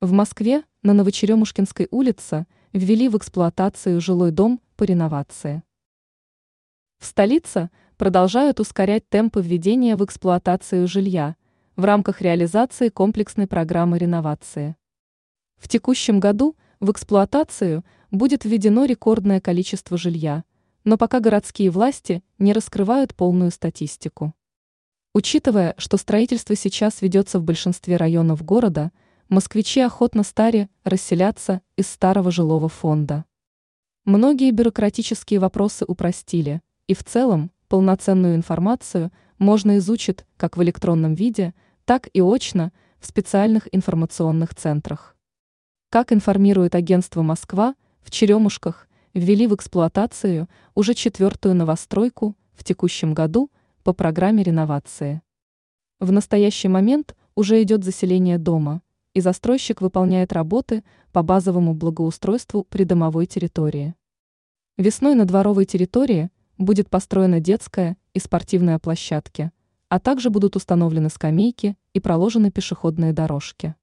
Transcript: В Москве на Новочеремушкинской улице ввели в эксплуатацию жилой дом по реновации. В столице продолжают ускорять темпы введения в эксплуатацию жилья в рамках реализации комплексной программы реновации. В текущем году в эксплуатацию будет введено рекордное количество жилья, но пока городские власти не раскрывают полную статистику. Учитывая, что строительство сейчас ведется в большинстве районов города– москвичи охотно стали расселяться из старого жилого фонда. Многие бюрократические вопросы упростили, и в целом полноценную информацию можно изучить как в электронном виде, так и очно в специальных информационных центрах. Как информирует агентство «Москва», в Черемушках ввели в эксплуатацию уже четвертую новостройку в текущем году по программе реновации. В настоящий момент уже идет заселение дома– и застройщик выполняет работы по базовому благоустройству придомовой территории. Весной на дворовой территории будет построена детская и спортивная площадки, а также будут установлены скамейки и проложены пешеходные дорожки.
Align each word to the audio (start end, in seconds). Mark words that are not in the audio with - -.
В 0.00 0.12
Москве 0.12 0.62
на 0.84 0.92
Новочеремушкинской 0.92 1.88
улице 1.90 2.46
ввели 2.72 3.08
в 3.08 3.16
эксплуатацию 3.16 4.00
жилой 4.00 4.30
дом 4.30 4.60
по 4.76 4.84
реновации. 4.84 5.64
В 7.00 7.04
столице 7.04 7.68
продолжают 7.96 8.60
ускорять 8.60 9.08
темпы 9.08 9.42
введения 9.42 9.96
в 9.96 10.04
эксплуатацию 10.04 10.86
жилья 10.86 11.34
в 11.74 11.84
рамках 11.84 12.20
реализации 12.20 12.90
комплексной 12.90 13.48
программы 13.48 13.98
реновации. 13.98 14.76
В 15.56 15.66
текущем 15.66 16.20
году 16.20 16.54
в 16.78 16.92
эксплуатацию 16.92 17.84
будет 18.12 18.44
введено 18.44 18.84
рекордное 18.84 19.40
количество 19.40 19.98
жилья, 19.98 20.44
но 20.84 20.96
пока 20.96 21.18
городские 21.18 21.70
власти 21.70 22.22
не 22.38 22.52
раскрывают 22.52 23.16
полную 23.16 23.50
статистику. 23.50 24.32
Учитывая, 25.12 25.74
что 25.76 25.96
строительство 25.96 26.54
сейчас 26.54 27.02
ведется 27.02 27.40
в 27.40 27.42
большинстве 27.42 27.96
районов 27.96 28.44
города– 28.44 28.92
москвичи 29.28 29.80
охотно 29.80 30.22
стали 30.22 30.68
расселяться 30.84 31.60
из 31.76 31.88
старого 31.88 32.30
жилого 32.30 32.68
фонда. 32.68 33.24
Многие 34.04 34.50
бюрократические 34.50 35.38
вопросы 35.38 35.84
упростили, 35.86 36.62
и 36.86 36.94
в 36.94 37.04
целом 37.04 37.50
полноценную 37.68 38.34
информацию 38.34 39.12
можно 39.38 39.78
изучить 39.78 40.24
как 40.36 40.56
в 40.56 40.62
электронном 40.62 41.14
виде, 41.14 41.54
так 41.84 42.08
и 42.12 42.22
очно 42.22 42.72
в 42.98 43.06
специальных 43.06 43.68
информационных 43.70 44.54
центрах. 44.54 45.14
Как 45.90 46.12
информирует 46.12 46.74
агентство 46.74 47.22
«Москва», 47.22 47.74
в 48.00 48.10
Черемушках 48.10 48.88
ввели 49.12 49.46
в 49.46 49.54
эксплуатацию 49.54 50.48
уже 50.74 50.94
четвертую 50.94 51.54
новостройку 51.54 52.36
в 52.54 52.64
текущем 52.64 53.12
году 53.12 53.50
по 53.82 53.92
программе 53.92 54.42
реновации. 54.42 55.20
В 56.00 56.12
настоящий 56.12 56.68
момент 56.68 57.14
уже 57.34 57.62
идет 57.62 57.84
заселение 57.84 58.38
дома– 58.38 58.82
и 59.18 59.20
застройщик 59.20 59.80
выполняет 59.80 60.32
работы 60.32 60.84
по 61.12 61.24
базовому 61.24 61.74
благоустройству 61.74 62.62
придомовой 62.62 63.26
территории. 63.26 63.96
Весной 64.76 65.16
на 65.16 65.24
дворовой 65.24 65.64
территории 65.64 66.30
будет 66.56 66.88
построена 66.88 67.40
детская 67.40 67.96
и 68.14 68.20
спортивная 68.20 68.78
площадки, 68.78 69.50
а 69.88 69.98
также 69.98 70.30
будут 70.30 70.54
установлены 70.54 71.10
скамейки 71.10 71.76
и 71.94 71.98
проложены 71.98 72.52
пешеходные 72.52 73.12
дорожки. 73.12 73.74